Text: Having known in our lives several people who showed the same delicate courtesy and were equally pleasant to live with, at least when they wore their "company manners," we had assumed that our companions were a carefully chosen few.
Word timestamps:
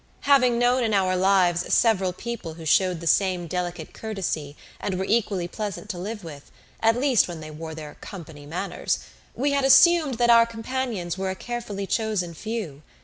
Having 0.21 0.57
known 0.57 0.83
in 0.83 0.95
our 0.95 1.15
lives 1.15 1.71
several 1.71 2.11
people 2.11 2.55
who 2.55 2.65
showed 2.65 3.01
the 3.01 3.05
same 3.05 3.45
delicate 3.45 3.93
courtesy 3.93 4.57
and 4.79 4.97
were 4.97 5.05
equally 5.07 5.47
pleasant 5.47 5.91
to 5.91 5.99
live 5.99 6.23
with, 6.23 6.49
at 6.79 6.99
least 6.99 7.27
when 7.27 7.39
they 7.39 7.51
wore 7.51 7.75
their 7.75 7.93
"company 8.01 8.47
manners," 8.47 8.97
we 9.35 9.51
had 9.51 9.63
assumed 9.63 10.15
that 10.15 10.31
our 10.31 10.47
companions 10.47 11.19
were 11.19 11.29
a 11.29 11.35
carefully 11.35 11.85
chosen 11.85 12.33
few. 12.33 12.81